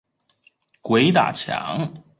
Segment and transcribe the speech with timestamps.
[0.81, 1.93] 鬼打牆